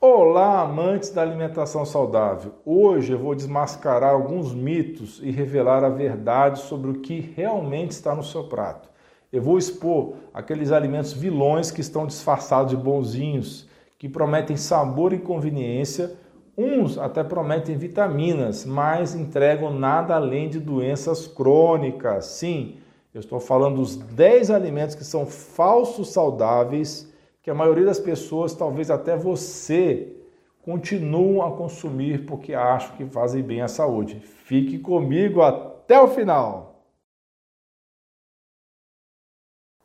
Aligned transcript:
Olá, 0.00 0.60
amantes 0.60 1.10
da 1.10 1.22
alimentação 1.22 1.84
saudável! 1.84 2.52
Hoje 2.64 3.12
eu 3.12 3.18
vou 3.18 3.34
desmascarar 3.34 4.14
alguns 4.14 4.54
mitos 4.54 5.20
e 5.24 5.32
revelar 5.32 5.82
a 5.82 5.88
verdade 5.88 6.60
sobre 6.60 6.92
o 6.92 7.00
que 7.00 7.18
realmente 7.34 7.90
está 7.90 8.14
no 8.14 8.22
seu 8.22 8.44
prato. 8.44 8.88
Eu 9.32 9.42
vou 9.42 9.58
expor 9.58 10.12
aqueles 10.32 10.70
alimentos 10.70 11.12
vilões 11.12 11.72
que 11.72 11.80
estão 11.80 12.06
disfarçados 12.06 12.70
de 12.70 12.76
bonzinhos, 12.76 13.68
que 13.98 14.08
prometem 14.08 14.56
sabor 14.56 15.12
e 15.12 15.18
conveniência, 15.18 16.12
uns 16.56 16.96
até 16.96 17.24
prometem 17.24 17.76
vitaminas, 17.76 18.64
mas 18.64 19.16
entregam 19.16 19.74
nada 19.74 20.14
além 20.14 20.48
de 20.48 20.60
doenças 20.60 21.26
crônicas. 21.26 22.24
Sim, 22.26 22.76
eu 23.12 23.18
estou 23.18 23.40
falando 23.40 23.78
dos 23.78 23.96
10 23.96 24.52
alimentos 24.52 24.94
que 24.94 25.02
são 25.02 25.26
falsos 25.26 26.12
saudáveis 26.12 27.12
que 27.42 27.50
a 27.50 27.54
maioria 27.54 27.84
das 27.84 28.00
pessoas, 28.00 28.54
talvez 28.54 28.90
até 28.90 29.16
você, 29.16 30.16
continuam 30.62 31.42
a 31.42 31.56
consumir 31.56 32.26
porque 32.26 32.54
acham 32.54 32.96
que 32.96 33.06
fazem 33.06 33.42
bem 33.42 33.62
à 33.62 33.68
saúde. 33.68 34.20
Fique 34.20 34.78
comigo 34.78 35.42
até 35.42 36.00
o 36.00 36.08
final. 36.08 36.84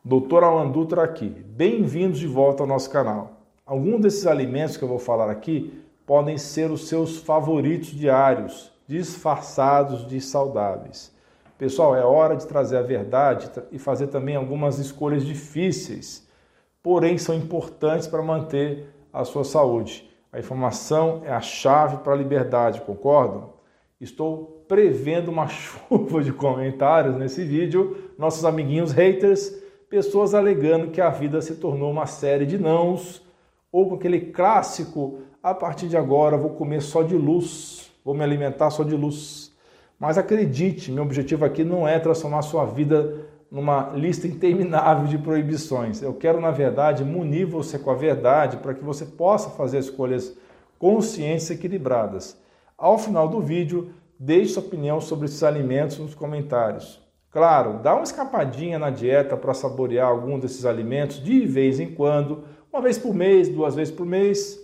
Doutor 0.04 0.44
Alan 0.44 0.70
Dutra 0.70 1.02
aqui. 1.02 1.28
Bem-vindos 1.28 2.18
de 2.18 2.26
volta 2.26 2.62
ao 2.62 2.66
nosso 2.66 2.90
canal. 2.90 3.40
Alguns 3.64 4.02
desses 4.02 4.26
alimentos 4.26 4.76
que 4.76 4.84
eu 4.84 4.88
vou 4.88 4.98
falar 4.98 5.30
aqui 5.30 5.82
podem 6.04 6.36
ser 6.36 6.70
os 6.70 6.88
seus 6.88 7.16
favoritos 7.16 7.88
diários, 7.88 8.70
disfarçados 8.86 10.06
de 10.06 10.20
saudáveis. 10.20 11.10
Pessoal, 11.56 11.96
é 11.96 12.04
hora 12.04 12.36
de 12.36 12.46
trazer 12.46 12.76
a 12.76 12.82
verdade 12.82 13.50
e 13.72 13.78
fazer 13.78 14.08
também 14.08 14.36
algumas 14.36 14.78
escolhas 14.78 15.24
difíceis 15.24 16.28
porém 16.84 17.16
são 17.16 17.34
importantes 17.34 18.06
para 18.06 18.22
manter 18.22 18.90
a 19.10 19.24
sua 19.24 19.42
saúde. 19.42 20.06
A 20.30 20.38
informação 20.38 21.22
é 21.24 21.32
a 21.32 21.40
chave 21.40 21.96
para 21.98 22.12
a 22.12 22.16
liberdade, 22.16 22.82
concordam? 22.82 23.54
Estou 23.98 24.62
prevendo 24.68 25.30
uma 25.30 25.48
chuva 25.48 26.22
de 26.22 26.30
comentários 26.30 27.16
nesse 27.16 27.42
vídeo, 27.42 28.12
nossos 28.18 28.44
amiguinhos 28.44 28.92
haters, 28.92 29.50
pessoas 29.88 30.34
alegando 30.34 30.90
que 30.90 31.00
a 31.00 31.08
vida 31.08 31.40
se 31.40 31.54
tornou 31.54 31.90
uma 31.90 32.04
série 32.04 32.44
de 32.44 32.58
nãos, 32.58 33.24
ou 33.72 33.88
com 33.88 33.94
aquele 33.94 34.20
clássico, 34.20 35.20
a 35.42 35.54
partir 35.54 35.88
de 35.88 35.96
agora 35.96 36.36
vou 36.36 36.50
comer 36.50 36.82
só 36.82 37.02
de 37.02 37.16
luz, 37.16 37.90
vou 38.04 38.14
me 38.14 38.22
alimentar 38.22 38.68
só 38.68 38.84
de 38.84 38.94
luz. 38.94 39.50
Mas 39.98 40.18
acredite, 40.18 40.92
meu 40.92 41.04
objetivo 41.04 41.46
aqui 41.46 41.64
não 41.64 41.88
é 41.88 41.98
transformar 41.98 42.42
sua 42.42 42.66
vida 42.66 43.26
numa 43.54 43.92
lista 43.94 44.26
interminável 44.26 45.06
de 45.06 45.16
proibições. 45.16 46.02
Eu 46.02 46.12
quero, 46.12 46.40
na 46.40 46.50
verdade, 46.50 47.04
munir 47.04 47.46
você 47.46 47.78
com 47.78 47.88
a 47.88 47.94
verdade 47.94 48.56
para 48.56 48.74
que 48.74 48.82
você 48.82 49.06
possa 49.06 49.48
fazer 49.50 49.78
escolhas 49.78 50.36
conscientes 50.76 51.48
e 51.48 51.52
equilibradas. 51.52 52.36
Ao 52.76 52.98
final 52.98 53.28
do 53.28 53.40
vídeo, 53.40 53.90
deixe 54.18 54.54
sua 54.54 54.62
opinião 54.64 55.00
sobre 55.00 55.26
esses 55.26 55.44
alimentos 55.44 55.98
nos 55.98 56.16
comentários. 56.16 57.00
Claro, 57.30 57.78
dá 57.80 57.94
uma 57.94 58.02
escapadinha 58.02 58.76
na 58.76 58.90
dieta 58.90 59.36
para 59.36 59.54
saborear 59.54 60.08
algum 60.08 60.36
desses 60.36 60.66
alimentos 60.66 61.22
de 61.22 61.46
vez 61.46 61.78
em 61.78 61.94
quando, 61.94 62.42
uma 62.72 62.82
vez 62.82 62.98
por 62.98 63.14
mês, 63.14 63.48
duas 63.48 63.76
vezes 63.76 63.94
por 63.94 64.04
mês. 64.04 64.58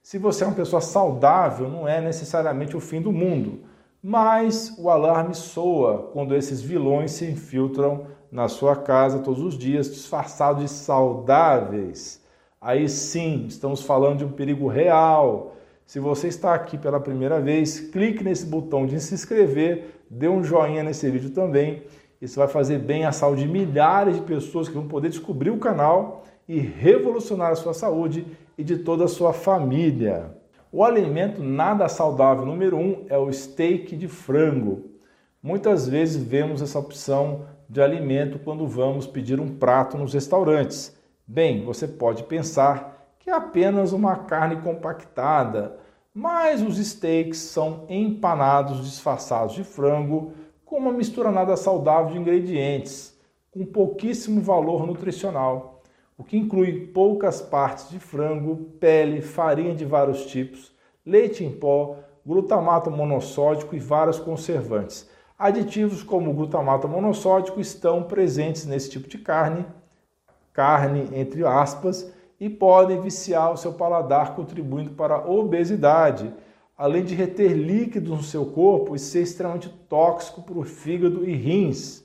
Se 0.00 0.16
você 0.16 0.44
é 0.44 0.46
uma 0.46 0.54
pessoa 0.54 0.80
saudável, 0.80 1.68
não 1.68 1.88
é 1.88 2.00
necessariamente 2.00 2.76
o 2.76 2.80
fim 2.80 3.02
do 3.02 3.10
mundo, 3.10 3.64
mas 4.00 4.76
o 4.78 4.88
alarme 4.88 5.34
soa 5.34 6.10
quando 6.12 6.36
esses 6.36 6.62
vilões 6.62 7.10
se 7.10 7.24
infiltram 7.24 8.16
na 8.30 8.48
sua 8.48 8.76
casa 8.76 9.20
todos 9.20 9.42
os 9.42 9.56
dias, 9.56 9.90
disfarçados 9.90 10.62
de 10.62 10.68
saudáveis. 10.68 12.22
Aí 12.60 12.88
sim, 12.88 13.46
estamos 13.46 13.82
falando 13.82 14.18
de 14.18 14.24
um 14.24 14.32
perigo 14.32 14.66
real. 14.68 15.54
Se 15.86 15.98
você 15.98 16.28
está 16.28 16.54
aqui 16.54 16.76
pela 16.76 17.00
primeira 17.00 17.40
vez, 17.40 17.80
clique 17.80 18.22
nesse 18.22 18.44
botão 18.44 18.86
de 18.86 19.00
se 19.00 19.14
inscrever, 19.14 20.02
dê 20.10 20.28
um 20.28 20.44
joinha 20.44 20.82
nesse 20.82 21.08
vídeo 21.10 21.30
também. 21.30 21.82
Isso 22.20 22.38
vai 22.38 22.48
fazer 22.48 22.78
bem 22.78 23.04
à 23.04 23.12
saúde 23.12 23.42
de 23.42 23.48
milhares 23.48 24.16
de 24.16 24.22
pessoas 24.22 24.68
que 24.68 24.74
vão 24.74 24.88
poder 24.88 25.08
descobrir 25.08 25.50
o 25.50 25.58
canal 25.58 26.24
e 26.48 26.58
revolucionar 26.58 27.52
a 27.52 27.56
sua 27.56 27.72
saúde 27.72 28.26
e 28.56 28.64
de 28.64 28.78
toda 28.78 29.04
a 29.04 29.08
sua 29.08 29.32
família. 29.32 30.36
O 30.70 30.84
alimento 30.84 31.42
nada 31.42 31.88
saudável 31.88 32.44
número 32.44 32.76
um 32.76 33.06
é 33.08 33.16
o 33.16 33.32
steak 33.32 33.96
de 33.96 34.08
frango. 34.08 34.90
Muitas 35.42 35.88
vezes 35.88 36.22
vemos 36.22 36.60
essa 36.60 36.78
opção 36.78 37.46
de 37.68 37.82
alimento 37.82 38.38
quando 38.38 38.66
vamos 38.66 39.06
pedir 39.06 39.38
um 39.38 39.56
prato 39.56 39.98
nos 39.98 40.14
restaurantes. 40.14 40.96
Bem, 41.26 41.64
você 41.64 41.86
pode 41.86 42.22
pensar 42.22 43.12
que 43.18 43.28
é 43.28 43.34
apenas 43.34 43.92
uma 43.92 44.16
carne 44.16 44.56
compactada, 44.62 45.78
mas 46.14 46.62
os 46.62 46.78
steaks 46.78 47.38
são 47.38 47.84
empanados 47.88 48.82
disfarçados 48.82 49.54
de 49.54 49.62
frango 49.62 50.32
com 50.64 50.78
uma 50.78 50.92
mistura 50.92 51.30
nada 51.30 51.56
saudável 51.56 52.12
de 52.12 52.18
ingredientes, 52.18 53.16
com 53.50 53.64
pouquíssimo 53.64 54.40
valor 54.40 54.86
nutricional, 54.86 55.82
o 56.16 56.24
que 56.24 56.36
inclui 56.36 56.88
poucas 56.88 57.40
partes 57.40 57.90
de 57.90 57.98
frango, 57.98 58.56
pele, 58.80 59.20
farinha 59.20 59.74
de 59.74 59.84
vários 59.84 60.26
tipos, 60.26 60.74
leite 61.04 61.44
em 61.44 61.50
pó, 61.50 61.96
glutamato 62.24 62.90
monossódico 62.90 63.76
e 63.76 63.78
vários 63.78 64.18
conservantes. 64.18 65.08
Aditivos 65.38 66.02
como 66.02 66.34
glutamato 66.34 66.88
monossódico 66.88 67.60
estão 67.60 68.02
presentes 68.02 68.66
nesse 68.66 68.90
tipo 68.90 69.08
de 69.08 69.18
carne, 69.18 69.64
carne 70.52 71.08
entre 71.12 71.46
aspas, 71.46 72.12
e 72.40 72.50
podem 72.50 73.00
viciar 73.00 73.52
o 73.52 73.56
seu 73.56 73.72
paladar, 73.72 74.34
contribuindo 74.34 74.90
para 74.90 75.14
a 75.14 75.30
obesidade, 75.30 76.34
além 76.76 77.04
de 77.04 77.14
reter 77.14 77.52
líquidos 77.52 78.16
no 78.16 78.22
seu 78.24 78.46
corpo 78.46 78.96
e 78.96 78.98
ser 78.98 79.22
extremamente 79.22 79.68
tóxico 79.88 80.42
para 80.42 80.58
o 80.58 80.64
fígado 80.64 81.24
e 81.24 81.32
rins. 81.32 82.02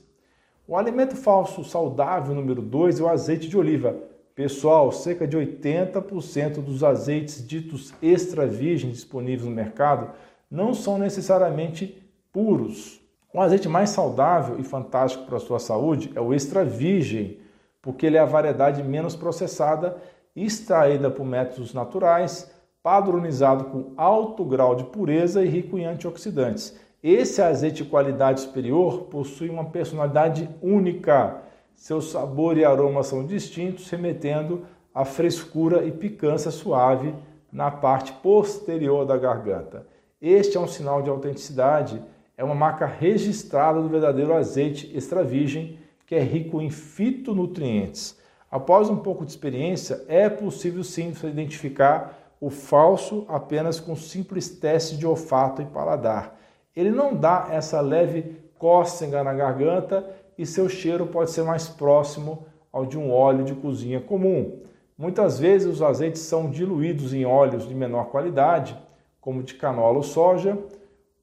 O 0.68 0.76
alimento 0.76 1.16
falso 1.16 1.64
saudável 1.64 2.36
número 2.36 2.62
2 2.62 3.00
é 3.00 3.02
o 3.02 3.08
azeite 3.08 3.48
de 3.48 3.58
oliva. 3.58 3.96
Pessoal, 4.36 4.92
cerca 4.92 5.26
de 5.26 5.36
80% 5.36 6.62
dos 6.62 6.84
azeites 6.84 7.44
ditos 7.44 7.92
extra 8.00 8.46
virgem 8.46 8.92
disponíveis 8.92 9.48
no 9.48 9.50
mercado 9.50 10.12
não 10.48 10.72
são 10.72 10.98
necessariamente 10.98 12.00
puros. 12.32 13.03
Um 13.34 13.40
azeite 13.40 13.68
mais 13.68 13.90
saudável 13.90 14.60
e 14.60 14.62
fantástico 14.62 15.24
para 15.24 15.38
a 15.38 15.40
sua 15.40 15.58
saúde 15.58 16.12
é 16.14 16.20
o 16.20 16.32
extra 16.32 16.64
virgem, 16.64 17.40
porque 17.82 18.06
ele 18.06 18.16
é 18.16 18.20
a 18.20 18.24
variedade 18.24 18.80
menos 18.80 19.16
processada, 19.16 19.96
extraída 20.36 21.10
por 21.10 21.26
métodos 21.26 21.74
naturais, 21.74 22.48
padronizado 22.80 23.64
com 23.64 23.92
alto 23.96 24.44
grau 24.44 24.76
de 24.76 24.84
pureza 24.84 25.44
e 25.44 25.48
rico 25.48 25.76
em 25.76 25.84
antioxidantes. 25.84 26.78
Esse 27.02 27.42
azeite 27.42 27.82
de 27.82 27.90
qualidade 27.90 28.40
superior 28.40 29.06
possui 29.06 29.48
uma 29.48 29.64
personalidade 29.64 30.48
única. 30.62 31.42
Seu 31.74 32.00
sabor 32.00 32.56
e 32.56 32.64
aroma 32.64 33.02
são 33.02 33.26
distintos, 33.26 33.90
remetendo 33.90 34.62
a 34.94 35.04
frescura 35.04 35.84
e 35.84 35.90
picância 35.90 36.52
suave 36.52 37.12
na 37.50 37.68
parte 37.68 38.12
posterior 38.12 39.04
da 39.04 39.16
garganta. 39.16 39.88
Este 40.22 40.56
é 40.56 40.60
um 40.60 40.68
sinal 40.68 41.02
de 41.02 41.10
autenticidade 41.10 42.00
é 42.36 42.42
uma 42.42 42.54
marca 42.54 42.86
registrada 42.86 43.80
do 43.80 43.88
verdadeiro 43.88 44.34
azeite 44.34 44.90
extra 44.94 45.22
virgem, 45.22 45.78
que 46.06 46.14
é 46.14 46.20
rico 46.20 46.60
em 46.60 46.70
fitonutrientes. 46.70 48.18
Após 48.50 48.90
um 48.90 48.96
pouco 48.96 49.24
de 49.24 49.30
experiência, 49.30 50.04
é 50.08 50.28
possível 50.28 50.84
sim 50.84 51.12
identificar 51.24 52.18
o 52.40 52.50
falso 52.50 53.24
apenas 53.28 53.80
com 53.80 53.96
simples 53.96 54.48
testes 54.48 54.98
de 54.98 55.06
olfato 55.06 55.62
e 55.62 55.66
paladar. 55.66 56.38
Ele 56.74 56.90
não 56.90 57.14
dá 57.14 57.48
essa 57.50 57.80
leve 57.80 58.36
cócega 58.58 59.22
na 59.22 59.32
garganta 59.32 60.04
e 60.36 60.44
seu 60.44 60.68
cheiro 60.68 61.06
pode 61.06 61.30
ser 61.30 61.42
mais 61.42 61.68
próximo 61.68 62.46
ao 62.72 62.84
de 62.84 62.98
um 62.98 63.10
óleo 63.12 63.44
de 63.44 63.54
cozinha 63.54 64.00
comum. 64.00 64.60
Muitas 64.98 65.38
vezes 65.38 65.66
os 65.66 65.82
azeites 65.82 66.22
são 66.22 66.50
diluídos 66.50 67.14
em 67.14 67.24
óleos 67.24 67.66
de 67.66 67.74
menor 67.74 68.06
qualidade, 68.06 68.76
como 69.20 69.42
de 69.42 69.54
canola 69.54 69.96
ou 69.96 70.02
soja, 70.02 70.58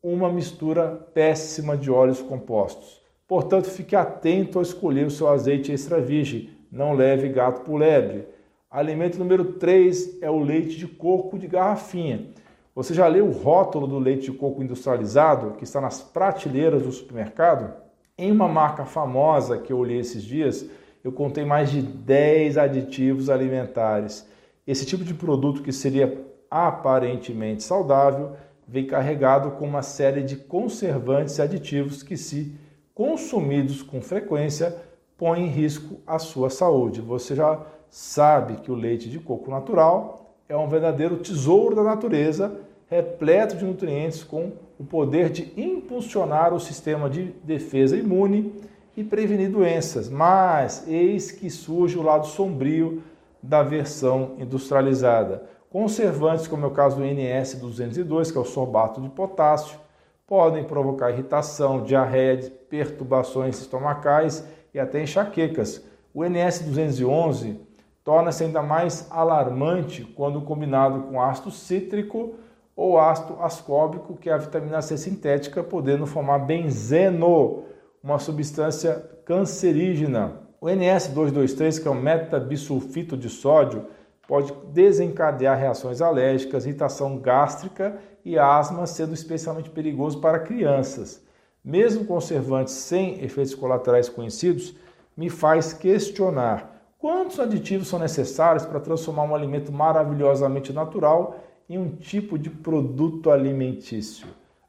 uma 0.03 0.31
mistura 0.31 1.07
péssima 1.13 1.77
de 1.77 1.91
óleos 1.91 2.21
compostos. 2.21 3.01
Portanto, 3.27 3.69
fique 3.69 3.95
atento 3.95 4.57
ao 4.57 4.63
escolher 4.63 5.05
o 5.05 5.11
seu 5.11 5.27
azeite 5.27 5.71
extra 5.71 6.01
virgem, 6.01 6.49
não 6.71 6.93
leve 6.93 7.29
gato 7.29 7.61
por 7.61 7.77
lebre. 7.77 8.27
Alimento 8.69 9.19
número 9.19 9.53
3 9.53 10.21
é 10.21 10.29
o 10.29 10.39
leite 10.39 10.77
de 10.77 10.87
coco 10.87 11.37
de 11.37 11.47
garrafinha. 11.47 12.29
Você 12.73 12.93
já 12.93 13.05
leu 13.07 13.27
o 13.27 13.31
rótulo 13.31 13.85
do 13.85 13.99
leite 13.99 14.31
de 14.31 14.37
coco 14.37 14.63
industrializado 14.63 15.55
que 15.57 15.63
está 15.63 15.79
nas 15.79 16.01
prateleiras 16.01 16.81
do 16.81 16.91
supermercado? 16.91 17.73
Em 18.17 18.31
uma 18.31 18.47
marca 18.47 18.85
famosa 18.85 19.57
que 19.57 19.71
eu 19.71 19.77
olhei 19.77 19.99
esses 19.99 20.23
dias, 20.23 20.65
eu 21.03 21.11
contei 21.11 21.45
mais 21.45 21.69
de 21.69 21.81
10 21.81 22.57
aditivos 22.57 23.29
alimentares. 23.29 24.27
Esse 24.65 24.85
tipo 24.85 25.03
de 25.03 25.13
produto 25.13 25.61
que 25.61 25.71
seria 25.71 26.25
aparentemente 26.49 27.63
saudável 27.63 28.31
vem 28.71 28.87
carregado 28.87 29.51
com 29.51 29.67
uma 29.67 29.81
série 29.81 30.23
de 30.23 30.37
conservantes 30.37 31.37
e 31.37 31.41
aditivos 31.41 32.01
que, 32.01 32.15
se 32.15 32.55
consumidos 32.95 33.83
com 33.83 34.01
frequência, 34.01 34.73
põem 35.17 35.43
em 35.43 35.49
risco 35.49 35.99
a 36.07 36.17
sua 36.17 36.49
saúde. 36.49 37.01
Você 37.01 37.35
já 37.35 37.59
sabe 37.89 38.61
que 38.61 38.71
o 38.71 38.75
leite 38.75 39.09
de 39.09 39.19
coco 39.19 39.51
natural 39.51 40.37
é 40.47 40.55
um 40.55 40.69
verdadeiro 40.69 41.17
tesouro 41.17 41.75
da 41.75 41.83
natureza, 41.83 42.61
repleto 42.89 43.57
de 43.57 43.65
nutrientes 43.65 44.23
com 44.23 44.53
o 44.79 44.85
poder 44.85 45.29
de 45.29 45.51
impulsionar 45.57 46.53
o 46.53 46.59
sistema 46.59 47.09
de 47.09 47.25
defesa 47.43 47.97
imune 47.97 48.53
e 48.95 49.03
prevenir 49.03 49.49
doenças. 49.49 50.09
Mas 50.09 50.87
eis 50.87 51.29
que 51.29 51.49
surge 51.49 51.97
o 51.97 52.03
lado 52.03 52.25
sombrio 52.25 53.03
da 53.43 53.63
versão 53.63 54.35
industrializada. 54.39 55.43
Conservantes, 55.71 56.49
como 56.49 56.65
é 56.65 56.67
o 56.67 56.71
caso 56.71 56.97
do 56.97 57.03
NS202, 57.03 58.29
que 58.29 58.37
é 58.37 58.41
o 58.41 58.43
sorbato 58.43 58.99
de 58.99 59.07
potássio, 59.07 59.79
podem 60.27 60.65
provocar 60.65 61.11
irritação, 61.11 61.81
diarreia, 61.81 62.51
perturbações 62.69 63.57
estomacais 63.57 64.45
e 64.73 64.79
até 64.79 65.01
enxaquecas. 65.01 65.81
O 66.13 66.23
NS211 66.23 67.55
torna-se 68.03 68.43
ainda 68.43 68.61
mais 68.61 69.07
alarmante 69.09 70.03
quando 70.03 70.41
combinado 70.41 71.03
com 71.03 71.21
ácido 71.21 71.51
cítrico 71.51 72.33
ou 72.75 72.99
ácido 72.99 73.41
ascórbico, 73.41 74.17
que 74.17 74.29
é 74.29 74.33
a 74.33 74.37
vitamina 74.37 74.81
C 74.81 74.97
sintética, 74.97 75.63
podendo 75.63 76.05
formar 76.05 76.39
benzeno, 76.39 77.63
uma 78.03 78.19
substância 78.19 78.95
cancerígena. 79.23 80.33
O 80.59 80.65
NS223, 80.65 81.81
que 81.81 81.87
é 81.87 81.91
o 81.91 81.95
metabisulfito 81.95 83.15
de 83.15 83.29
sódio, 83.29 83.85
pode 84.31 84.53
desencadear 84.71 85.59
reações 85.59 85.99
alérgicas, 85.99 86.65
irritação 86.65 87.17
gástrica 87.17 87.97
e 88.23 88.39
asma, 88.39 88.87
sendo 88.87 89.13
especialmente 89.13 89.69
perigoso 89.69 90.21
para 90.21 90.39
crianças. 90.39 91.21
Mesmo 91.61 92.05
conservantes 92.05 92.73
sem 92.75 93.21
efeitos 93.21 93.53
colaterais 93.53 94.07
conhecidos, 94.07 94.73
me 95.17 95.29
faz 95.29 95.73
questionar 95.73 96.81
quantos 96.97 97.41
aditivos 97.41 97.89
são 97.89 97.99
necessários 97.99 98.65
para 98.65 98.79
transformar 98.79 99.25
um 99.25 99.35
alimento 99.35 99.69
maravilhosamente 99.69 100.71
natural 100.71 101.37
em 101.69 101.77
um 101.77 101.89
tipo 101.89 102.39
de 102.39 102.49
produto 102.49 103.31
alimentício. 103.31 104.27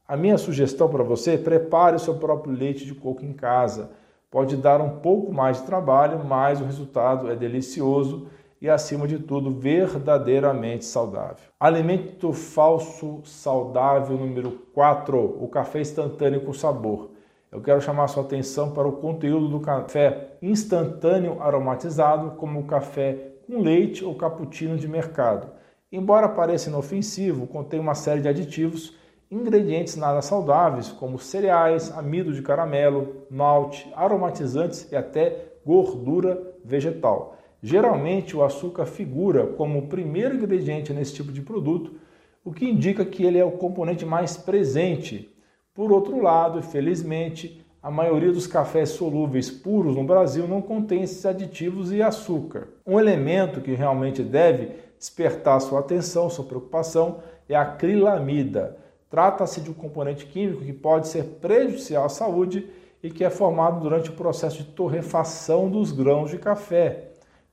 A 0.08 0.16
minha 0.16 0.38
sugestão 0.38 0.88
para 0.88 1.04
você, 1.04 1.38
prepare 1.38 1.94
o 1.94 2.00
seu 2.00 2.16
próprio 2.16 2.52
leite 2.52 2.84
de 2.84 2.96
coco 2.96 3.24
em 3.24 3.32
casa. 3.32 3.92
Pode 4.28 4.56
dar 4.56 4.80
um 4.80 4.98
pouco 4.98 5.32
mais 5.32 5.58
de 5.58 5.66
trabalho, 5.66 6.18
mas 6.24 6.60
o 6.60 6.64
resultado 6.64 7.30
é 7.30 7.36
delicioso 7.36 8.26
e, 8.62 8.70
acima 8.70 9.08
de 9.08 9.18
tudo, 9.18 9.50
verdadeiramente 9.50 10.84
saudável. 10.84 11.48
Alimento 11.58 12.32
falso 12.32 13.20
saudável 13.24 14.16
número 14.16 14.52
4, 14.72 15.18
o 15.18 15.48
café 15.48 15.80
instantâneo 15.80 16.42
com 16.42 16.52
sabor. 16.52 17.10
Eu 17.50 17.60
quero 17.60 17.80
chamar 17.80 18.06
sua 18.06 18.22
atenção 18.22 18.70
para 18.70 18.86
o 18.86 18.92
conteúdo 18.92 19.48
do 19.48 19.58
café 19.58 20.36
instantâneo 20.40 21.42
aromatizado, 21.42 22.36
como 22.36 22.60
o 22.60 22.64
café 22.64 23.32
com 23.48 23.58
leite 23.58 24.04
ou 24.04 24.14
cappuccino 24.14 24.76
de 24.76 24.86
mercado. 24.86 25.48
Embora 25.90 26.28
pareça 26.28 26.70
inofensivo, 26.70 27.48
contém 27.48 27.80
uma 27.80 27.96
série 27.96 28.20
de 28.20 28.28
aditivos, 28.28 28.96
ingredientes 29.28 29.96
nada 29.96 30.22
saudáveis, 30.22 30.88
como 30.88 31.18
cereais, 31.18 31.90
amido 31.98 32.32
de 32.32 32.42
caramelo, 32.42 33.26
malte, 33.28 33.92
aromatizantes 33.96 34.90
e 34.92 34.94
até 34.94 35.52
gordura 35.66 36.40
vegetal. 36.64 37.36
Geralmente, 37.62 38.36
o 38.36 38.42
açúcar 38.42 38.86
figura 38.86 39.46
como 39.46 39.78
o 39.78 39.86
primeiro 39.86 40.34
ingrediente 40.34 40.92
nesse 40.92 41.14
tipo 41.14 41.30
de 41.30 41.40
produto, 41.40 41.94
o 42.44 42.52
que 42.52 42.68
indica 42.68 43.04
que 43.04 43.22
ele 43.22 43.38
é 43.38 43.44
o 43.44 43.52
componente 43.52 44.04
mais 44.04 44.36
presente. 44.36 45.32
Por 45.72 45.92
outro 45.92 46.20
lado, 46.20 46.60
felizmente, 46.60 47.64
a 47.80 47.88
maioria 47.88 48.32
dos 48.32 48.48
cafés 48.48 48.90
solúveis 48.90 49.48
puros 49.48 49.94
no 49.94 50.02
Brasil 50.02 50.48
não 50.48 50.60
contém 50.60 51.02
esses 51.02 51.24
aditivos 51.24 51.92
e 51.92 52.02
açúcar. 52.02 52.68
Um 52.84 52.98
elemento 52.98 53.60
que 53.60 53.74
realmente 53.74 54.24
deve 54.24 54.72
despertar 54.98 55.60
sua 55.60 55.78
atenção, 55.78 56.28
sua 56.28 56.44
preocupação, 56.44 57.20
é 57.48 57.54
a 57.54 57.62
acrilamida. 57.62 58.76
Trata-se 59.08 59.60
de 59.60 59.70
um 59.70 59.74
componente 59.74 60.26
químico 60.26 60.64
que 60.64 60.72
pode 60.72 61.06
ser 61.06 61.24
prejudicial 61.40 62.06
à 62.06 62.08
saúde 62.08 62.68
e 63.00 63.08
que 63.08 63.22
é 63.22 63.30
formado 63.30 63.80
durante 63.80 64.10
o 64.10 64.14
processo 64.14 64.58
de 64.58 64.64
torrefação 64.64 65.70
dos 65.70 65.92
grãos 65.92 66.30
de 66.30 66.38
café. 66.38 67.11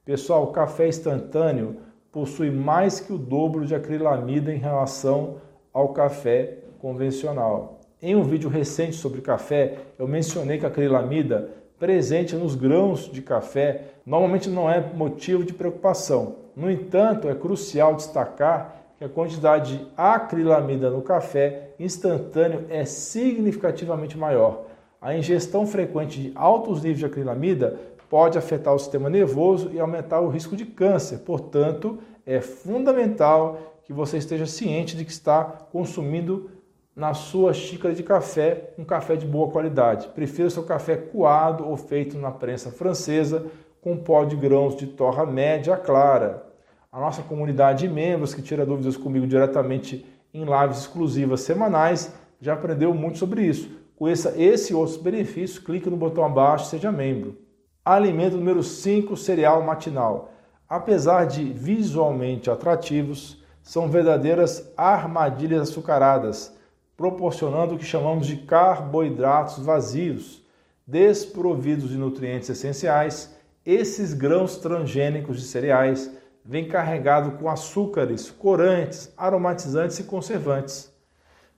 Pessoal, 0.10 0.46
o 0.46 0.48
café 0.48 0.88
instantâneo 0.88 1.76
possui 2.12 2.50
mais 2.50 3.00
que 3.00 3.14
o 3.14 3.18
dobro 3.20 3.64
de 3.64 3.76
acrilamida 3.76 4.52
em 4.52 4.58
relação 4.58 5.36
ao 5.72 5.90
café 5.90 6.58
convencional. 6.80 7.80
Em 8.02 8.16
um 8.16 8.24
vídeo 8.24 8.50
recente 8.50 8.96
sobre 8.96 9.22
café, 9.22 9.78
eu 10.00 10.08
mencionei 10.08 10.58
que 10.58 10.66
a 10.66 10.70
acrilamida 10.70 11.52
presente 11.78 12.36
nos 12.36 12.56
grãos 12.56 13.02
de 13.02 13.22
café 13.22 13.84
normalmente 14.04 14.50
não 14.50 14.68
é 14.68 14.82
motivo 14.82 15.44
de 15.44 15.54
preocupação. 15.54 16.38
No 16.56 16.72
entanto, 16.72 17.30
é 17.30 17.36
crucial 17.36 17.94
destacar 17.94 18.82
que 18.98 19.04
a 19.04 19.10
quantidade 19.10 19.78
de 19.78 19.88
acrilamida 19.96 20.90
no 20.90 21.04
café 21.04 21.70
instantâneo 21.80 22.66
é 22.72 22.84
significativamente 22.84 24.18
maior. 24.18 24.66
A 25.00 25.16
ingestão 25.16 25.68
frequente 25.68 26.20
de 26.20 26.32
altos 26.34 26.82
níveis 26.82 26.98
de 26.98 27.06
acrilamida 27.06 27.80
pode 28.10 28.38
afetar 28.38 28.74
o 28.74 28.80
sistema 28.80 29.10
nervoso 29.10 29.70
e 29.72 29.80
aumentar 29.80 30.20
o 30.20 30.30
risco 30.30 30.56
de 30.56 30.66
câncer. 30.66 31.20
Portanto, 31.20 32.00
é 32.26 32.42
fundamental 32.42 33.80
que 33.86 33.94
você 33.94 34.18
esteja 34.18 34.46
ciente 34.46 34.98
de 34.98 35.06
que 35.06 35.12
está 35.12 35.44
consumindo 35.44 36.50
na 36.96 37.14
sua 37.14 37.54
xícara 37.54 37.94
de 37.94 38.04
café 38.04 38.72
um 38.78 38.84
café 38.84 39.16
de 39.16 39.26
boa 39.26 39.50
qualidade. 39.50 40.10
Prefira 40.10 40.50
seu 40.50 40.64
café 40.64 40.98
coado 40.98 41.66
ou 41.66 41.78
feito 41.78 42.18
na 42.18 42.32
prensa 42.32 42.72
francesa 42.72 43.46
com 43.82 43.96
pó 43.96 44.26
de 44.26 44.36
grãos 44.36 44.76
de 44.76 44.88
torra 44.88 45.26
média 45.26 45.78
clara. 45.78 46.46
A 46.92 47.00
nossa 47.00 47.22
comunidade 47.22 47.88
de 47.88 47.94
membros 47.94 48.34
que 48.34 48.42
tira 48.42 48.66
dúvidas 48.66 48.98
comigo 48.98 49.26
diretamente 49.26 50.06
em 50.34 50.44
lives 50.44 50.80
exclusivas 50.80 51.42
semanais 51.42 52.14
já 52.42 52.54
aprendeu 52.54 52.94
muito 52.94 53.18
sobre 53.18 53.44
isso. 53.44 53.70
Conheça 53.96 54.34
esse 54.38 54.74
e 54.74 54.76
outros 54.76 54.98
benefícios, 54.98 55.60
clique 55.60 55.90
no 55.90 55.98
botão 55.98 56.24
abaixo 56.24 56.66
seja 56.66 56.92
membro. 56.92 57.49
Alimento 57.84 58.36
número 58.36 58.62
5, 58.62 59.16
cereal 59.16 59.64
matinal. 59.64 60.32
Apesar 60.68 61.26
de 61.26 61.46
visualmente 61.54 62.52
atrativos, 62.52 63.42
são 63.64 63.88
verdadeiras 63.88 64.72
armadilhas 64.76 65.70
açucaradas, 65.70 66.54
proporcionando 66.98 67.76
o 67.76 67.78
que 67.78 67.86
chamamos 67.86 68.28
de 68.28 68.38
carboidratos 68.38 69.64
vazios, 69.64 70.44
desprovidos 70.86 71.90
de 71.90 71.98
nutrientes 71.98 72.50
essenciais. 72.50 73.34
Esses 73.66 74.14
grãos 74.14 74.58
transgênicos 74.58 75.40
de 75.40 75.48
cereais 75.48 76.12
vêm 76.44 76.68
carregados 76.68 77.40
com 77.40 77.50
açúcares, 77.50 78.30
corantes, 78.30 79.14
aromatizantes 79.16 80.00
e 80.00 80.04
conservantes. 80.04 80.92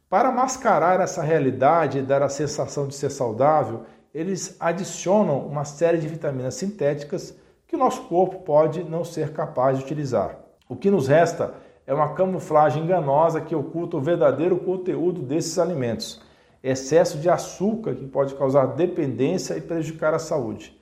Para 0.10 0.32
mascarar 0.32 1.00
essa 1.00 1.24
realidade 1.24 2.00
e 2.00 2.02
dar 2.02 2.22
a 2.22 2.30
sensação 2.30 2.88
de 2.88 2.94
ser 2.94 3.10
saudável, 3.10 3.86
eles 4.14 4.58
adicionam 4.60 5.40
uma 5.40 5.64
série 5.64 5.98
de 5.98 6.08
vitaminas 6.08 6.56
sintéticas 6.56 7.36
que 7.68 7.76
o 7.76 7.80
nosso 7.80 8.04
corpo 8.04 8.40
pode 8.40 8.84
não 8.84 9.06
ser 9.06 9.32
capaz 9.32 9.78
de 9.78 9.86
utilizar. 9.86 10.38
O 10.68 10.76
que 10.76 10.92
nos 10.92 11.08
resta 11.08 11.54
é 11.88 11.94
uma 11.94 12.14
camuflagem 12.14 12.84
enganosa 12.84 13.42
que 13.42 13.56
oculta 13.56 13.98
o 13.98 14.02
verdadeiro 14.02 14.58
conteúdo 14.58 15.22
desses 15.22 15.58
alimentos. 15.58 16.22
Excesso 16.64 17.18
de 17.18 17.30
açúcar 17.30 17.96
que 17.96 18.06
pode 18.06 18.36
causar 18.36 18.68
dependência 18.68 19.56
e 19.56 19.62
prejudicar 19.62 20.14
a 20.14 20.20
saúde. 20.20 20.78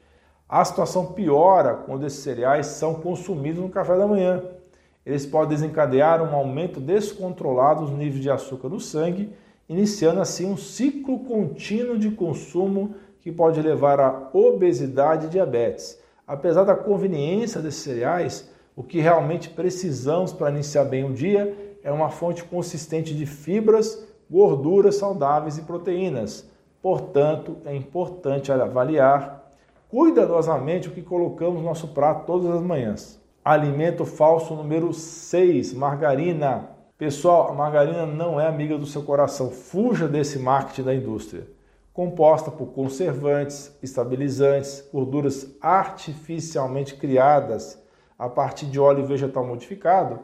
A 0.47 0.65
situação 0.65 1.13
piora 1.13 1.75
quando 1.75 2.07
esses 2.07 2.19
cereais 2.19 2.65
são 2.65 2.95
consumidos 2.95 3.61
no 3.61 3.69
café 3.69 3.95
da 3.95 4.07
manhã. 4.07 4.43
Eles 5.05 5.25
podem 5.25 5.49
desencadear 5.49 6.21
um 6.21 6.35
aumento 6.35 6.79
descontrolado 6.79 7.85
dos 7.85 7.91
níveis 7.91 8.21
de 8.21 8.29
açúcar 8.29 8.67
no 8.67 8.79
sangue, 8.79 9.31
iniciando 9.69 10.19
assim 10.19 10.51
um 10.51 10.57
ciclo 10.57 11.19
contínuo 11.19 11.97
de 11.97 12.09
consumo 12.11 12.95
que 13.21 13.31
pode 13.31 13.61
levar 13.61 13.99
à 13.99 14.29
obesidade 14.33 15.27
e 15.27 15.29
diabetes. 15.29 15.99
Apesar 16.25 16.63
da 16.63 16.75
conveniência 16.75 17.61
desses 17.61 17.81
cereais, 17.81 18.49
o 18.75 18.83
que 18.83 18.99
realmente 18.99 19.49
precisamos 19.49 20.31
para 20.31 20.51
iniciar 20.51 20.85
bem 20.85 21.03
o 21.03 21.13
dia 21.13 21.77
é 21.83 21.91
uma 21.91 22.09
fonte 22.09 22.43
consistente 22.43 23.15
de 23.15 23.25
fibras, 23.25 24.05
gorduras 24.29 24.95
saudáveis 24.95 25.57
e 25.57 25.63
proteínas. 25.63 26.49
Portanto, 26.81 27.57
é 27.65 27.75
importante 27.75 28.51
avaliar 28.51 29.51
cuidadosamente 29.89 30.87
o 30.87 30.91
que 30.91 31.01
colocamos 31.01 31.59
no 31.59 31.65
nosso 31.65 31.89
prato 31.89 32.25
todas 32.25 32.51
as 32.51 32.61
manhãs. 32.61 33.19
Alimento 33.43 34.05
falso 34.05 34.53
número 34.55 34.93
6, 34.93 35.73
margarina. 35.73 36.69
Pessoal, 36.97 37.49
a 37.49 37.53
margarina 37.53 38.05
não 38.05 38.39
é 38.39 38.45
amiga 38.45 38.77
do 38.77 38.85
seu 38.85 39.01
coração. 39.01 39.49
Fuja 39.49 40.07
desse 40.07 40.37
marketing 40.37 40.83
da 40.83 40.93
indústria 40.93 41.58
composta 41.99 42.49
por 42.49 42.67
conservantes, 42.67 43.77
estabilizantes, 43.83 44.87
gorduras 44.89 45.53
artificialmente 45.59 46.95
criadas 46.95 47.77
a 48.17 48.29
partir 48.29 48.67
de 48.67 48.79
óleo 48.79 49.05
vegetal 49.05 49.45
modificado, 49.45 50.17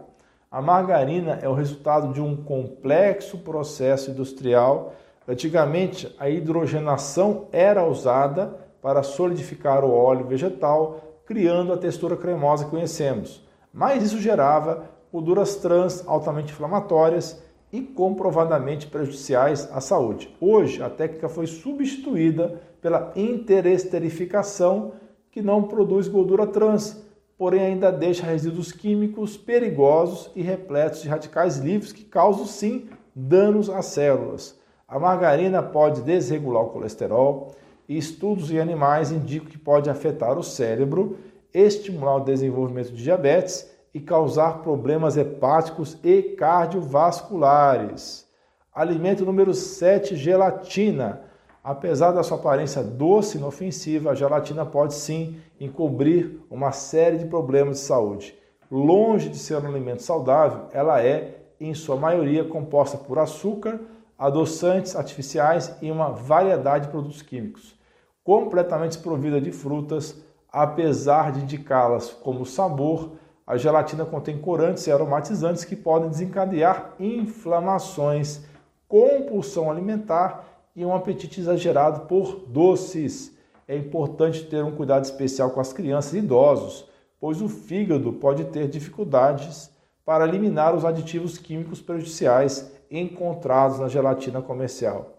a 0.49 0.61
margarina 0.61 1.37
é 1.41 1.49
o 1.49 1.53
resultado 1.53 2.13
de 2.13 2.21
um 2.21 2.33
complexo 2.33 3.39
processo 3.39 4.09
industrial. 4.09 4.93
Antigamente, 5.27 6.15
a 6.17 6.29
hidrogenação 6.29 7.49
era 7.51 7.85
usada 7.85 8.55
para 8.81 9.03
solidificar 9.03 9.83
o 9.83 9.93
óleo 9.93 10.25
vegetal, 10.25 11.19
criando 11.25 11.73
a 11.73 11.77
textura 11.77 12.15
cremosa 12.15 12.63
que 12.63 12.71
conhecemos. 12.71 13.45
Mas 13.73 14.01
isso 14.01 14.21
gerava 14.21 14.85
gorduras 15.11 15.57
trans 15.57 16.07
altamente 16.07 16.53
inflamatórias 16.53 17.43
e 17.75 17.81
comprovadamente 17.81 18.87
prejudiciais 18.87 19.69
à 19.69 19.81
saúde. 19.81 20.33
Hoje, 20.39 20.81
a 20.81 20.89
técnica 20.89 21.27
foi 21.27 21.45
substituída 21.45 22.61
pela 22.81 23.11
interesterificação, 23.17 24.93
que 25.29 25.41
não 25.41 25.63
produz 25.63 26.07
gordura 26.07 26.47
trans, 26.47 27.05
porém 27.37 27.59
ainda 27.59 27.91
deixa 27.91 28.25
resíduos 28.25 28.71
químicos 28.71 29.35
perigosos 29.35 30.31
e 30.33 30.41
repletos 30.41 31.01
de 31.01 31.09
radicais 31.09 31.57
livres 31.57 31.91
que 31.91 32.05
causam 32.05 32.45
sim 32.45 32.87
danos 33.13 33.69
às 33.69 33.87
células. 33.87 34.57
A 34.87 34.97
margarina 34.97 35.61
pode 35.61 36.01
desregular 36.01 36.63
o 36.63 36.69
colesterol 36.69 37.51
e 37.89 37.97
estudos 37.97 38.51
em 38.51 38.59
animais 38.59 39.11
indicam 39.11 39.49
que 39.49 39.57
pode 39.57 39.89
afetar 39.89 40.37
o 40.37 40.43
cérebro, 40.43 41.17
estimular 41.53 42.15
o 42.15 42.23
desenvolvimento 42.23 42.93
de 42.93 43.03
diabetes 43.03 43.69
e 43.95 43.99
causar 44.01 44.61
problemas 44.61 45.15
hepáticos 45.15 45.97
e 46.03 46.21
cardiovasculares. 46.21 48.27
Alimento 48.73 49.23
número 49.23 49.53
7, 49.53 50.17
gelatina. 50.17 51.21
Apesar 51.63 52.11
da 52.11 52.21
sua 52.21 52.37
aparência 52.37 52.83
doce 52.83 53.37
e 53.37 53.39
inofensiva, 53.39 54.11
a 54.11 54.13
gelatina 54.13 54.65
pode 54.65 54.95
sim 54.95 55.39
encobrir 55.57 56.41
uma 56.51 56.73
série 56.73 57.19
de 57.19 57.25
problemas 57.25 57.77
de 57.77 57.83
saúde. 57.83 58.37
Longe 58.69 59.29
de 59.29 59.37
ser 59.37 59.63
um 59.63 59.69
alimento 59.69 60.03
saudável, 60.03 60.65
ela 60.73 61.01
é, 61.01 61.45
em 61.57 61.73
sua 61.73 61.95
maioria, 61.95 62.43
composta 62.43 62.97
por 62.97 63.17
açúcar, 63.17 63.79
adoçantes 64.19 64.93
artificiais 64.93 65.73
e 65.81 65.89
uma 65.89 66.09
variedade 66.09 66.87
de 66.87 66.91
produtos 66.91 67.21
químicos. 67.21 67.79
Completamente 68.25 68.97
desprovida 68.97 69.39
de 69.39 69.53
frutas, 69.53 70.21
apesar 70.51 71.31
de 71.31 71.43
indicá-las 71.43 72.11
como 72.11 72.45
sabor, 72.45 73.23
a 73.47 73.57
gelatina 73.57 74.05
contém 74.05 74.37
corantes 74.37 74.87
e 74.87 74.91
aromatizantes 74.91 75.63
que 75.63 75.75
podem 75.75 76.09
desencadear 76.09 76.93
inflamações, 76.99 78.41
compulsão 78.87 79.69
alimentar 79.69 80.43
e 80.75 80.83
um 80.83 80.95
apetite 80.95 81.39
exagerado 81.39 82.01
por 82.01 82.45
doces. 82.47 83.35
É 83.67 83.75
importante 83.75 84.45
ter 84.45 84.63
um 84.63 84.75
cuidado 84.75 85.05
especial 85.05 85.51
com 85.51 85.59
as 85.59 85.71
crianças 85.71 86.13
e 86.13 86.19
idosos, 86.19 86.87
pois 87.19 87.41
o 87.41 87.47
fígado 87.47 88.13
pode 88.13 88.45
ter 88.45 88.67
dificuldades 88.67 89.69
para 90.03 90.27
eliminar 90.27 90.75
os 90.75 90.85
aditivos 90.85 91.37
químicos 91.37 91.81
prejudiciais 91.81 92.71
encontrados 92.89 93.79
na 93.79 93.87
gelatina 93.87 94.41
comercial. 94.41 95.13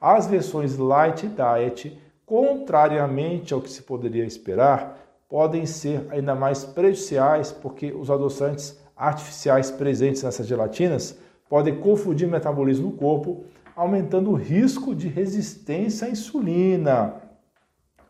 As 0.00 0.26
versões 0.26 0.78
Light 0.78 1.28
Diet, 1.28 1.98
contrariamente 2.24 3.52
ao 3.52 3.60
que 3.60 3.70
se 3.70 3.82
poderia 3.82 4.24
esperar, 4.24 4.98
podem 5.30 5.64
ser 5.64 6.08
ainda 6.10 6.34
mais 6.34 6.64
prejudiciais 6.64 7.52
porque 7.52 7.92
os 7.92 8.10
adoçantes 8.10 8.76
artificiais 8.96 9.70
presentes 9.70 10.24
nessas 10.24 10.44
gelatinas 10.44 11.16
podem 11.48 11.76
confundir 11.76 12.26
o 12.26 12.30
metabolismo 12.30 12.90
no 12.90 12.96
corpo, 12.96 13.44
aumentando 13.76 14.32
o 14.32 14.34
risco 14.34 14.92
de 14.92 15.06
resistência 15.06 16.08
à 16.08 16.10
insulina. 16.10 17.14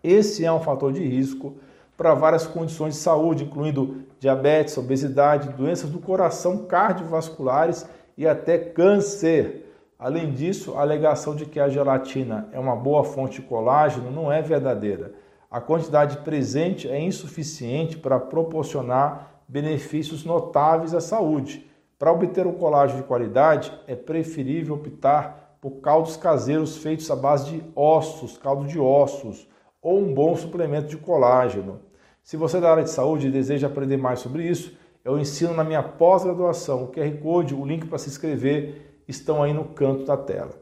Esse 0.02 0.46
é 0.46 0.50
um 0.50 0.60
fator 0.60 0.92
de 0.92 1.04
risco 1.04 1.56
para 1.94 2.14
várias 2.14 2.46
condições 2.46 2.94
de 2.94 3.00
saúde, 3.00 3.44
incluindo 3.44 4.02
diabetes, 4.18 4.78
obesidade, 4.78 5.50
doenças 5.50 5.90
do 5.90 5.98
coração 5.98 6.64
cardiovasculares 6.64 7.86
e 8.16 8.26
até 8.26 8.56
câncer. 8.56 9.66
Além 9.98 10.32
disso, 10.32 10.74
a 10.74 10.80
alegação 10.80 11.36
de 11.36 11.44
que 11.44 11.60
a 11.60 11.68
gelatina 11.68 12.48
é 12.52 12.58
uma 12.58 12.74
boa 12.74 13.04
fonte 13.04 13.42
de 13.42 13.46
colágeno 13.46 14.10
não 14.10 14.32
é 14.32 14.40
verdadeira 14.40 15.12
a 15.50 15.60
quantidade 15.60 16.18
presente 16.18 16.88
é 16.88 17.00
insuficiente 17.00 17.98
para 17.98 18.20
proporcionar 18.20 19.42
benefícios 19.48 20.24
notáveis 20.24 20.94
à 20.94 21.00
saúde. 21.00 21.68
Para 21.98 22.12
obter 22.12 22.46
um 22.46 22.52
colágeno 22.52 23.02
de 23.02 23.08
qualidade, 23.08 23.72
é 23.88 23.96
preferível 23.96 24.76
optar 24.76 25.56
por 25.60 25.80
caldos 25.80 26.16
caseiros 26.16 26.76
feitos 26.76 27.10
à 27.10 27.16
base 27.16 27.50
de 27.50 27.64
ossos, 27.74 28.38
caldo 28.38 28.64
de 28.66 28.78
ossos, 28.78 29.48
ou 29.82 29.98
um 29.98 30.14
bom 30.14 30.36
suplemento 30.36 30.86
de 30.86 30.96
colágeno. 30.96 31.80
Se 32.22 32.36
você 32.36 32.58
é 32.58 32.60
da 32.60 32.70
área 32.70 32.84
de 32.84 32.90
saúde 32.90 33.26
e 33.26 33.32
deseja 33.32 33.66
aprender 33.66 33.96
mais 33.96 34.20
sobre 34.20 34.44
isso, 34.44 34.78
eu 35.04 35.18
ensino 35.18 35.52
na 35.52 35.64
minha 35.64 35.82
pós-graduação. 35.82 36.84
O 36.84 36.88
QR 36.88 37.10
Code, 37.20 37.54
o 37.54 37.64
link 37.64 37.86
para 37.86 37.98
se 37.98 38.08
inscrever 38.08 39.02
estão 39.08 39.42
aí 39.42 39.52
no 39.52 39.64
canto 39.64 40.04
da 40.04 40.16
tela. 40.16 40.52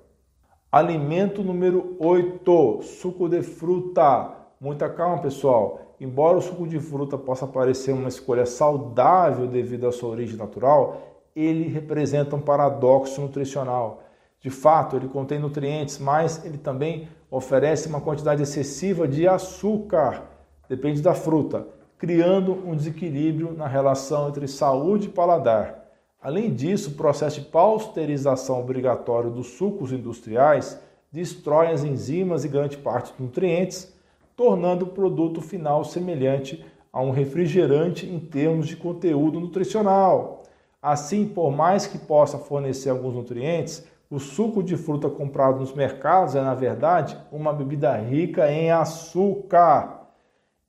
Alimento 0.73 1.43
número 1.43 1.95
8, 2.01 2.81
suco 2.83 3.29
de 3.29 3.43
fruta. 3.43 4.48
Muita 4.61 4.89
calma, 4.89 5.23
pessoal. 5.23 5.95
Embora 6.01 6.37
o 6.37 6.43
suco 6.43 6.67
de 6.67 6.81
fruta 6.81 7.17
possa 7.17 7.47
parecer 7.47 7.93
uma 7.93 8.09
escolha 8.09 8.45
saudável 8.45 9.47
devido 9.47 9.87
à 9.87 9.93
sua 9.93 10.11
origem 10.11 10.37
natural, 10.37 11.01
ele 11.35 11.69
representa 11.69 12.35
um 12.35 12.41
paradoxo 12.41 13.21
nutricional. 13.21 14.03
De 14.41 14.51
fato, 14.51 14.97
ele 14.97 15.07
contém 15.07 15.39
nutrientes, 15.39 16.01
mas 16.01 16.45
ele 16.45 16.59
também 16.59 17.09
oferece 17.31 17.89
uma 17.89 18.01
quantidade 18.01 18.43
excessiva 18.43 19.07
de 19.07 19.29
açúcar, 19.29 20.25
depende 20.69 21.01
da 21.01 21.15
fruta, 21.15 21.65
criando 21.97 22.53
um 22.53 22.75
desequilíbrio 22.75 23.53
na 23.53 23.69
relação 23.69 24.29
entre 24.29 24.49
saúde 24.49 25.07
e 25.07 25.13
paladar. 25.13 25.85
Além 26.21 26.53
disso, 26.53 26.91
o 26.91 26.95
processo 26.95 27.41
de 27.41 27.47
pasteurização 27.47 28.59
obrigatório 28.59 29.31
dos 29.31 29.51
sucos 29.51 29.93
industriais 29.93 30.81
destrói 31.13 31.69
as 31.69 31.85
enzimas 31.85 32.45
e 32.45 32.49
grande 32.49 32.77
parte 32.77 33.13
dos 33.13 33.21
nutrientes 33.21 33.97
tornando 34.39 34.85
o 34.85 34.91
produto 34.91 35.41
final 35.41 35.85
semelhante 35.85 36.65
a 36.93 37.03
um 37.03 37.11
refrigerante 37.11 38.07
em 38.07 38.21
termos 38.21 38.69
de 38.69 38.77
conteúdo 38.77 39.41
nutricional. 39.41 40.45
Assim, 40.81 41.27
por 41.27 41.51
mais 41.51 41.89
que 41.89 41.99
possa 41.99 42.39
fornecer 42.39 42.89
alguns 42.89 43.17
nutrientes, 43.17 43.85
o 44.09 44.21
suco 44.21 44.63
de 44.63 44.77
fruta 44.77 45.11
comprado 45.11 45.59
nos 45.59 45.75
mercados 45.75 46.37
é, 46.37 46.41
na 46.41 46.55
verdade, 46.55 47.19
uma 47.33 47.53
bebida 47.53 47.97
rica 47.97 48.49
em 48.49 48.71
açúcar. 48.71 50.07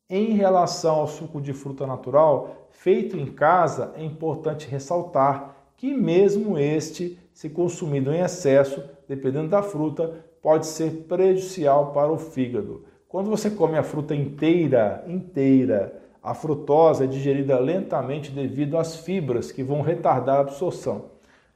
Em 0.10 0.34
relação 0.34 0.96
ao 1.02 1.08
suco 1.08 1.40
de 1.40 1.54
fruta 1.54 1.86
natural, 1.86 2.68
feito 2.72 3.16
em 3.16 3.28
casa, 3.28 3.94
é 3.96 4.04
importante 4.04 4.68
ressaltar 4.68 5.56
que, 5.78 5.94
mesmo 5.94 6.58
este, 6.58 7.20
se 7.32 7.52
consumido 7.52 8.12
em 8.12 8.22
excesso, 8.22 8.84
dependendo 9.08 9.50
da 9.50 9.62
fruta, 9.62 10.26
pode 10.42 10.66
ser 10.66 11.06
prejudicial 11.08 11.94
para 11.94 12.12
o 12.12 12.18
fígado. 12.18 12.89
Quando 13.10 13.28
você 13.28 13.50
come 13.50 13.76
a 13.76 13.82
fruta 13.82 14.14
inteira, 14.14 15.04
inteira, 15.08 16.00
a 16.22 16.36
frutose 16.36 17.06
é 17.06 17.08
digerida 17.08 17.58
lentamente 17.58 18.30
devido 18.30 18.78
às 18.78 18.98
fibras 18.98 19.52
que 19.52 19.64
vão 19.64 19.82
retardar 19.82 20.38
a 20.38 20.42
absorção. 20.42 21.06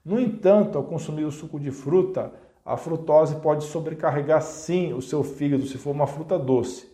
No 0.03 0.19
entanto, 0.19 0.79
ao 0.79 0.83
consumir 0.83 1.25
o 1.25 1.31
suco 1.31 1.59
de 1.59 1.69
fruta, 1.69 2.33
a 2.65 2.75
frutose 2.75 3.35
pode 3.35 3.65
sobrecarregar 3.65 4.41
sim 4.41 4.93
o 4.93 5.01
seu 5.01 5.21
fígado 5.21 5.67
se 5.67 5.77
for 5.77 5.91
uma 5.91 6.07
fruta 6.07 6.39
doce. 6.39 6.91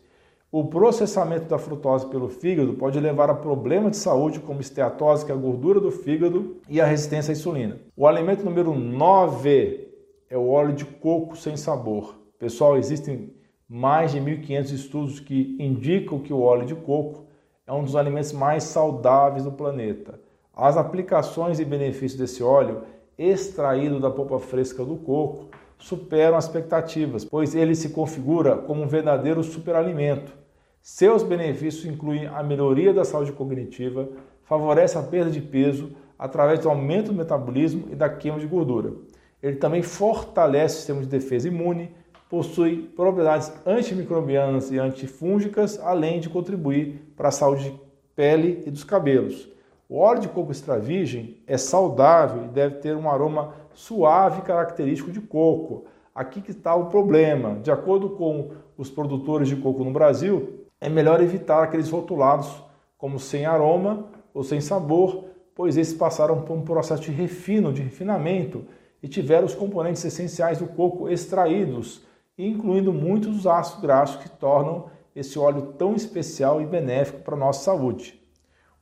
O 0.52 0.66
processamento 0.66 1.46
da 1.46 1.58
frutose 1.58 2.08
pelo 2.08 2.28
fígado 2.28 2.74
pode 2.74 3.00
levar 3.00 3.30
a 3.30 3.36
problemas 3.36 3.92
de 3.92 3.98
saúde 3.98 4.42
como 4.42 4.60
esteatose, 4.60 5.26
que 5.26 5.32
é 5.32 5.36
a 5.36 5.38
gordura 5.38 5.80
do 5.80 5.90
fígado, 5.90 6.58
e 6.68 6.82
a 6.82 6.86
resistência 6.86 7.32
à 7.32 7.34
insulina. 7.34 7.78
O 7.96 8.06
alimento 8.06 8.44
número 8.44 8.76
9 8.76 9.88
é 10.30 10.38
o 10.38 10.50
óleo 10.50 10.74
de 10.74 10.84
coco 10.84 11.38
sem 11.38 11.56
sabor. 11.56 12.20
Pessoal, 12.38 12.78
existem 12.78 13.39
mais 13.70 14.12
de 14.12 14.20
1.500 14.20 14.72
estudos 14.74 15.20
que 15.20 15.56
indicam 15.60 16.20
que 16.20 16.34
o 16.34 16.42
óleo 16.42 16.66
de 16.66 16.74
coco 16.74 17.26
é 17.68 17.72
um 17.72 17.84
dos 17.84 17.96
alimentos 17.96 18.34
mais 18.34 18.64
saudáveis 18.64 19.44
do 19.44 19.52
planeta. 19.52 20.20
As 20.56 20.76
aplicações 20.76 21.60
e 21.60 21.66
benefícios 21.66 22.20
desse 22.20 22.42
óleo, 22.42 22.82
extraído 23.16 24.00
da 24.00 24.10
polpa 24.10 24.40
fresca 24.40 24.84
do 24.84 24.96
coco, 24.96 25.50
superam 25.78 26.36
as 26.36 26.46
expectativas, 26.46 27.24
pois 27.24 27.54
ele 27.54 27.76
se 27.76 27.90
configura 27.90 28.58
como 28.58 28.82
um 28.82 28.88
verdadeiro 28.88 29.44
superalimento. 29.44 30.34
Seus 30.82 31.22
benefícios 31.22 31.86
incluem 31.86 32.26
a 32.26 32.42
melhoria 32.42 32.92
da 32.92 33.06
saúde 33.06 33.32
cognitiva, 33.32 34.10
favorece 34.44 34.98
a 34.98 35.04
perda 35.04 35.30
de 35.30 35.42
peso 35.42 35.92
através 36.18 36.60
do 36.60 36.70
aumento 36.70 37.08
do 37.08 37.14
metabolismo 37.14 37.88
e 37.92 37.96
da 37.96 38.10
queima 38.10 38.40
de 38.40 38.48
gordura. 38.48 38.94
Ele 39.42 39.58
também 39.58 39.84
fortalece 39.84 40.76
o 40.76 40.78
sistema 40.78 41.02
de 41.02 41.08
defesa 41.08 41.48
imune, 41.48 41.92
possui 42.30 42.84
propriedades 42.96 43.52
antimicrobianas 43.66 44.72
e 44.72 44.78
antifúngicas, 44.78 45.80
além 45.80 46.20
de 46.20 46.30
contribuir 46.30 47.12
para 47.18 47.30
a 47.30 47.32
saúde 47.32 47.72
de 47.72 47.82
pele 48.16 48.64
e 48.68 48.72
dos 48.72 48.84
cabelos. 48.84 49.50
O 49.90 49.98
óleo 49.98 50.22
de 50.22 50.28
coco 50.28 50.52
extra 50.52 50.78
virgem 50.78 51.38
é 51.48 51.58
saudável 51.58 52.46
e 52.46 52.50
deve 52.50 52.76
ter 52.76 52.96
um 52.96 53.10
aroma 53.10 53.56
suave 53.74 54.44
característico 54.44 55.12
de 55.12 55.20
coco. 55.20 55.86
Aqui 56.14 56.42
que 56.42 56.52
está 56.52 56.76
o 56.76 56.86
problema. 56.86 57.56
De 57.64 57.72
acordo 57.72 58.12
com 58.12 58.52
os 58.78 58.92
produtores 58.92 59.48
de 59.48 59.56
coco 59.56 59.84
no 59.84 59.92
Brasil, 59.92 60.68
é 60.80 60.88
melhor 60.88 61.22
evitar 61.22 61.64
aqueles 61.64 61.90
rotulados 61.90 62.62
como 63.00 63.20
sem 63.20 63.48
aroma 63.48 64.06
ou 64.32 64.44
sem 64.44 64.62
sabor, 64.62 65.26
pois 65.56 65.76
esses 65.76 65.96
passaram 65.96 66.44
por 66.44 66.56
um 66.56 66.62
processo 66.62 67.02
de 67.02 67.12
refino, 67.12 67.74
de 67.74 67.82
refinamento 67.82 68.66
e 69.02 69.08
tiveram 69.08 69.48
os 69.48 69.56
componentes 69.56 70.06
essenciais 70.06 70.60
do 70.60 70.68
coco 70.68 71.10
extraídos, 71.10 72.08
incluindo 72.48 72.94
muitos 72.94 73.36
dos 73.36 73.48
ácidos 73.48 73.82
graxos 73.82 74.24
que 74.24 74.30
tornam 74.30 74.86
esse 75.16 75.38
óleo 75.38 75.74
tão 75.78 75.96
especial 75.96 76.62
e 76.62 76.66
benéfico 76.66 77.20
para 77.20 77.36
a 77.36 77.40
nossa 77.40 77.64
saúde. 77.64 78.20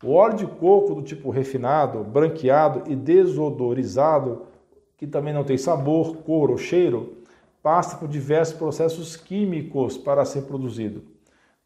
O 0.03 0.11
óleo 0.11 0.35
de 0.35 0.45
coco 0.45 0.93
do 0.93 1.01
tipo 1.01 1.31
refinado, 1.31 2.03
branqueado 2.03 2.83
e 2.91 2.95
desodorizado, 2.95 4.43
que 4.95 5.07
também 5.07 5.33
não 5.33 5.43
tem 5.43 5.57
sabor, 5.57 6.17
cor 6.17 6.51
ou 6.51 6.57
cheiro, 6.57 7.17
passa 7.63 7.97
por 7.97 8.07
diversos 8.07 8.55
processos 8.55 9.17
químicos 9.17 9.97
para 9.97 10.23
ser 10.23 10.43
produzido. 10.43 11.03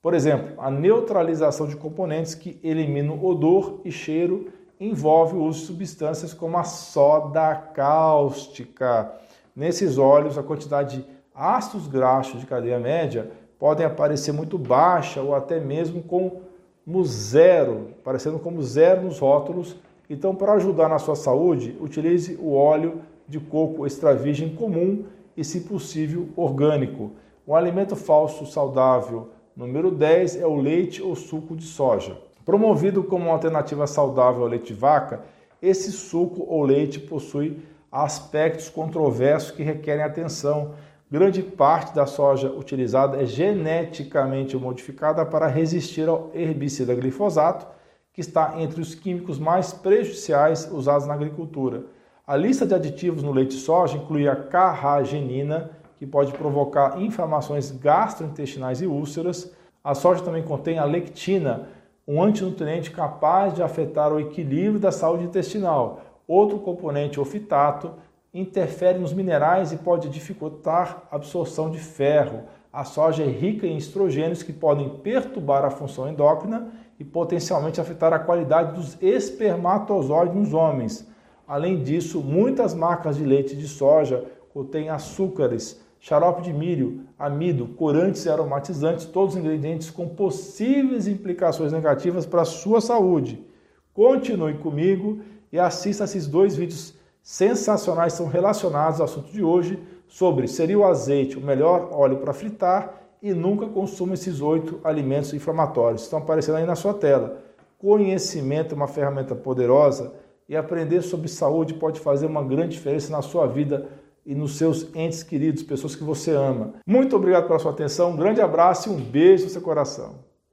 Por 0.01 0.13
exemplo, 0.13 0.59
a 0.59 0.71
neutralização 0.71 1.67
de 1.67 1.75
componentes 1.75 2.33
que 2.33 2.59
eliminam 2.63 3.23
odor 3.23 3.81
e 3.85 3.91
cheiro 3.91 4.47
envolve 4.79 5.35
o 5.35 5.43
uso 5.43 5.59
de 5.59 5.65
substâncias 5.67 6.33
como 6.33 6.57
a 6.57 6.63
soda 6.63 7.53
cáustica. 7.53 9.13
Nesses 9.55 9.97
óleos, 9.97 10.37
a 10.37 10.43
quantidade 10.43 10.97
de 10.97 11.20
ácidos 11.41 11.87
graxos 11.87 12.39
de 12.39 12.45
cadeia 12.45 12.79
média 12.79 13.31
podem 13.57 13.83
aparecer 13.83 14.31
muito 14.31 14.59
baixa 14.59 15.21
ou 15.21 15.33
até 15.33 15.59
mesmo 15.59 16.03
como 16.03 17.03
zero, 17.03 17.87
parecendo 18.03 18.37
como 18.37 18.61
zero 18.61 19.01
nos 19.01 19.17
rótulos. 19.17 19.75
Então, 20.07 20.35
para 20.35 20.53
ajudar 20.53 20.87
na 20.87 20.99
sua 20.99 21.15
saúde, 21.15 21.75
utilize 21.79 22.37
o 22.39 22.53
óleo 22.53 23.01
de 23.27 23.39
coco 23.39 23.87
extra 23.87 24.13
virgem 24.13 24.53
comum 24.55 25.05
e, 25.35 25.43
se 25.43 25.61
possível, 25.61 26.29
orgânico. 26.35 27.11
Um 27.47 27.55
alimento 27.55 27.95
falso 27.95 28.45
saudável 28.45 29.29
número 29.55 29.89
10 29.89 30.39
é 30.39 30.45
o 30.45 30.55
leite 30.55 31.01
ou 31.01 31.15
suco 31.15 31.55
de 31.55 31.63
soja. 31.63 32.17
Promovido 32.45 33.03
como 33.03 33.25
uma 33.25 33.33
alternativa 33.33 33.87
saudável 33.87 34.43
ao 34.43 34.47
leite 34.47 34.73
de 34.73 34.79
vaca, 34.79 35.21
esse 35.61 35.91
suco 35.91 36.45
ou 36.47 36.63
leite 36.63 36.99
possui 36.99 37.57
aspectos 37.91 38.69
controversos 38.69 39.51
que 39.51 39.63
requerem 39.63 40.03
atenção. 40.03 40.73
Grande 41.11 41.43
parte 41.43 41.93
da 41.93 42.05
soja 42.05 42.49
utilizada 42.49 43.21
é 43.21 43.25
geneticamente 43.25 44.55
modificada 44.55 45.25
para 45.25 45.45
resistir 45.45 46.07
ao 46.07 46.31
herbicida 46.33 46.95
glifosato, 46.95 47.67
que 48.13 48.21
está 48.21 48.53
entre 48.61 48.79
os 48.79 48.95
químicos 48.95 49.37
mais 49.37 49.73
prejudiciais 49.73 50.71
usados 50.71 51.05
na 51.05 51.13
agricultura. 51.13 51.83
A 52.25 52.37
lista 52.37 52.65
de 52.65 52.73
aditivos 52.73 53.23
no 53.23 53.33
leite 53.33 53.57
de 53.57 53.61
soja 53.61 53.97
inclui 53.97 54.25
a 54.25 54.37
carragenina, 54.37 55.71
que 55.97 56.07
pode 56.07 56.31
provocar 56.31 57.01
inflamações 57.01 57.71
gastrointestinais 57.71 58.81
e 58.81 58.87
úlceras. 58.87 59.51
A 59.83 59.93
soja 59.93 60.23
também 60.23 60.43
contém 60.43 60.79
a 60.79 60.85
lectina, 60.85 61.67
um 62.07 62.23
antinutriente 62.23 62.89
capaz 62.89 63.53
de 63.53 63.61
afetar 63.61 64.13
o 64.13 64.19
equilíbrio 64.19 64.79
da 64.79 64.93
saúde 64.93 65.25
intestinal. 65.25 65.99
Outro 66.25 66.57
componente, 66.59 67.19
o 67.19 67.25
fitato, 67.25 67.91
interfere 68.33 68.97
nos 68.97 69.13
minerais 69.13 69.71
e 69.71 69.77
pode 69.77 70.09
dificultar 70.09 71.03
a 71.11 71.15
absorção 71.15 71.69
de 71.69 71.79
ferro. 71.79 72.43
A 72.71 72.85
soja 72.85 73.23
é 73.23 73.27
rica 73.27 73.67
em 73.67 73.75
estrogênios 73.75 74.43
que 74.43 74.53
podem 74.53 74.89
perturbar 74.99 75.65
a 75.65 75.69
função 75.69 76.07
endócrina 76.07 76.71
e 76.97 77.03
potencialmente 77.03 77.81
afetar 77.81 78.13
a 78.13 78.19
qualidade 78.19 78.73
dos 78.73 78.97
espermatozoides 79.01 80.35
nos 80.35 80.53
homens. 80.53 81.07
Além 81.45 81.83
disso, 81.83 82.21
muitas 82.21 82.73
marcas 82.73 83.17
de 83.17 83.25
leite 83.25 83.55
de 83.57 83.67
soja 83.67 84.23
contêm 84.53 84.89
açúcares, 84.89 85.81
xarope 85.99 86.41
de 86.41 86.53
milho, 86.53 87.01
amido, 87.19 87.67
corantes 87.67 88.25
e 88.25 88.29
aromatizantes, 88.29 89.05
todos 89.05 89.35
ingredientes 89.35 89.89
com 89.89 90.07
possíveis 90.07 91.07
implicações 91.07 91.73
negativas 91.73 92.25
para 92.25 92.43
a 92.43 92.45
sua 92.45 92.79
saúde. 92.79 93.45
Continue 93.93 94.53
comigo 94.53 95.19
e 95.51 95.59
assista 95.59 96.05
esses 96.05 96.25
dois 96.25 96.55
vídeos 96.55 96.95
sensacionais 97.21 98.13
são 98.13 98.27
relacionados 98.27 98.99
ao 98.99 99.05
assunto 99.05 99.31
de 99.31 99.43
hoje 99.43 99.81
sobre 100.07 100.47
seria 100.47 100.77
o 100.77 100.85
azeite 100.85 101.37
o 101.37 101.41
melhor 101.41 101.89
óleo 101.91 102.17
para 102.17 102.33
fritar 102.33 103.01
e 103.21 103.33
nunca 103.33 103.67
consuma 103.67 104.15
esses 104.15 104.41
oito 104.41 104.79
alimentos 104.83 105.33
inflamatórios. 105.33 106.03
Estão 106.03 106.19
aparecendo 106.19 106.55
aí 106.55 106.65
na 106.65 106.75
sua 106.75 106.93
tela. 106.93 107.37
Conhecimento 107.77 108.73
é 108.73 108.75
uma 108.75 108.87
ferramenta 108.87 109.35
poderosa 109.35 110.13
e 110.49 110.55
aprender 110.55 111.01
sobre 111.01 111.27
saúde 111.27 111.75
pode 111.75 111.99
fazer 111.99 112.25
uma 112.25 112.43
grande 112.43 112.75
diferença 112.75 113.11
na 113.11 113.21
sua 113.21 113.47
vida 113.47 113.87
e 114.25 114.35
nos 114.35 114.57
seus 114.57 114.93
entes 114.95 115.23
queridos, 115.23 115.63
pessoas 115.63 115.95
que 115.95 116.03
você 116.03 116.31
ama. 116.31 116.73
Muito 116.85 117.15
obrigado 117.15 117.47
pela 117.47 117.59
sua 117.59 117.71
atenção, 117.71 118.11
um 118.11 118.17
grande 118.17 118.41
abraço 118.41 118.89
e 118.89 118.91
um 118.91 118.99
beijo 118.99 119.45
no 119.45 119.49
seu 119.49 119.61
coração. 119.61 120.30